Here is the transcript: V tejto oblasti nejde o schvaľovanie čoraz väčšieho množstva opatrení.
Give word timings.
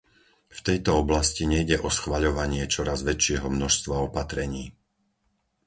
V 0.49 0.59
tejto 0.67 0.91
oblasti 1.03 1.43
nejde 1.53 1.75
o 1.77 1.85
schvaľovanie 1.97 2.63
čoraz 2.75 2.99
väčšieho 3.09 3.47
množstva 3.57 3.95
opatrení. 4.09 4.65